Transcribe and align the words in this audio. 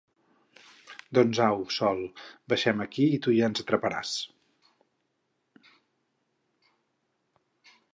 Doncs 1.17 1.41
au, 1.47 1.61
Sol, 1.75 2.01
baixem 2.55 2.83
aquí 2.87 3.07
i 3.19 3.21
tu 3.27 3.37
ja 3.41 3.53
ens 3.53 3.63
atraparàs! 3.67 4.17